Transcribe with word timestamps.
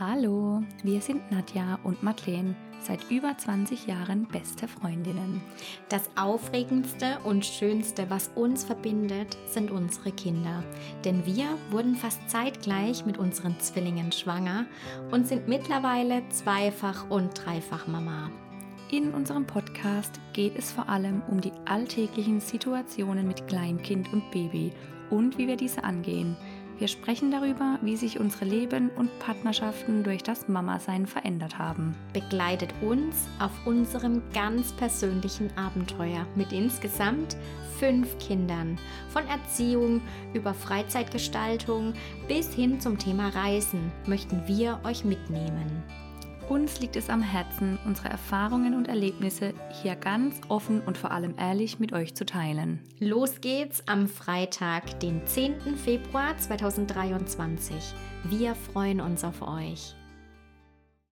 Hallo, 0.00 0.62
wir 0.84 1.00
sind 1.00 1.28
Nadja 1.32 1.80
und 1.82 2.04
Madeleine, 2.04 2.54
seit 2.80 3.10
über 3.10 3.36
20 3.36 3.88
Jahren 3.88 4.28
beste 4.28 4.68
Freundinnen. 4.68 5.42
Das 5.88 6.08
Aufregendste 6.14 7.18
und 7.24 7.44
Schönste, 7.44 8.08
was 8.08 8.30
uns 8.36 8.62
verbindet, 8.62 9.36
sind 9.46 9.72
unsere 9.72 10.12
Kinder. 10.12 10.62
Denn 11.04 11.26
wir 11.26 11.46
wurden 11.70 11.96
fast 11.96 12.30
zeitgleich 12.30 13.06
mit 13.06 13.18
unseren 13.18 13.58
Zwillingen 13.58 14.12
schwanger 14.12 14.66
und 15.10 15.26
sind 15.26 15.48
mittlerweile 15.48 16.22
zweifach 16.28 17.10
und 17.10 17.44
dreifach 17.44 17.88
Mama. 17.88 18.30
In 18.92 19.10
unserem 19.10 19.48
Podcast 19.48 20.20
geht 20.32 20.56
es 20.56 20.70
vor 20.70 20.88
allem 20.88 21.22
um 21.26 21.40
die 21.40 21.52
alltäglichen 21.64 22.38
Situationen 22.38 23.26
mit 23.26 23.48
Kleinkind 23.48 24.12
und 24.12 24.30
Baby 24.30 24.70
und 25.10 25.38
wie 25.38 25.48
wir 25.48 25.56
diese 25.56 25.82
angehen– 25.82 26.36
wir 26.78 26.88
sprechen 26.88 27.30
darüber, 27.30 27.78
wie 27.82 27.96
sich 27.96 28.20
unsere 28.20 28.44
Leben 28.44 28.90
und 28.90 29.16
Partnerschaften 29.18 30.04
durch 30.04 30.22
das 30.22 30.48
Mama-Sein 30.48 31.06
verändert 31.06 31.58
haben. 31.58 31.94
Begleitet 32.12 32.72
uns 32.80 33.26
auf 33.40 33.50
unserem 33.66 34.22
ganz 34.32 34.72
persönlichen 34.72 35.50
Abenteuer 35.56 36.26
mit 36.36 36.52
insgesamt 36.52 37.36
fünf 37.78 38.18
Kindern. 38.18 38.78
Von 39.10 39.26
Erziehung 39.26 40.00
über 40.34 40.54
Freizeitgestaltung 40.54 41.94
bis 42.28 42.52
hin 42.54 42.80
zum 42.80 42.98
Thema 42.98 43.30
Reisen 43.30 43.92
möchten 44.06 44.46
wir 44.46 44.80
euch 44.84 45.04
mitnehmen. 45.04 45.82
Uns 46.48 46.80
liegt 46.80 46.96
es 46.96 47.10
am 47.10 47.20
Herzen, 47.20 47.78
unsere 47.84 48.08
Erfahrungen 48.08 48.74
und 48.74 48.88
Erlebnisse 48.88 49.52
hier 49.82 49.94
ganz 49.96 50.40
offen 50.48 50.80
und 50.80 50.96
vor 50.96 51.10
allem 51.10 51.34
ehrlich 51.38 51.78
mit 51.78 51.92
euch 51.92 52.14
zu 52.14 52.24
teilen. 52.24 52.80
Los 52.98 53.42
geht's 53.42 53.82
am 53.86 54.08
Freitag, 54.08 54.98
den 55.00 55.26
10. 55.26 55.76
Februar 55.76 56.38
2023. 56.38 57.74
Wir 58.24 58.54
freuen 58.54 59.02
uns 59.02 59.24
auf 59.24 59.42
euch. 59.42 59.94